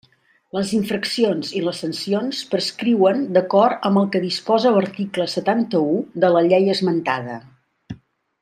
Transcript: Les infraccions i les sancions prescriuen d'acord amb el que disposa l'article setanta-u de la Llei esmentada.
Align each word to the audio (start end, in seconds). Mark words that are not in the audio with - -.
Les 0.57 0.69
infraccions 0.77 1.51
i 1.59 1.61
les 1.65 1.81
sancions 1.83 2.39
prescriuen 2.53 3.21
d'acord 3.37 3.87
amb 3.91 4.03
el 4.03 4.09
que 4.15 4.23
disposa 4.27 4.75
l'article 4.79 5.31
setanta-u 5.37 6.01
de 6.25 6.33
la 6.37 6.43
Llei 6.51 6.71
esmentada. 6.79 7.39